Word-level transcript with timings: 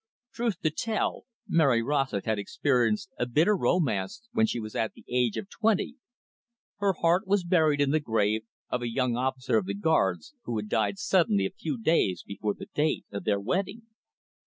Truth 0.33 0.61
to 0.61 0.71
tell, 0.71 1.25
Mary 1.47 1.83
Rossett 1.83 2.25
had 2.25 2.39
experienced 2.39 3.11
a 3.19 3.27
bitter 3.27 3.55
romance 3.55 4.23
when 4.33 4.47
she 4.47 4.59
was 4.59 4.73
at 4.75 4.93
the 4.95 5.05
age 5.07 5.37
of 5.37 5.47
twenty. 5.47 5.97
Her 6.77 6.93
heart 6.93 7.27
was 7.27 7.43
buried 7.43 7.79
in 7.79 7.91
the 7.91 7.99
grave 7.99 8.45
of 8.69 8.81
a 8.81 8.89
young 8.89 9.15
officer 9.15 9.57
of 9.59 9.67
the 9.67 9.75
Guards, 9.75 10.33
who 10.45 10.57
had 10.57 10.69
died 10.69 10.97
suddenly 10.97 11.45
a 11.45 11.51
few 11.51 11.79
days 11.79 12.23
before 12.25 12.55
the 12.55 12.65
date 12.73 13.05
of 13.11 13.25
their 13.25 13.39
wedding. 13.39 13.83